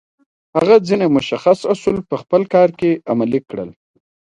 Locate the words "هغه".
0.57-0.75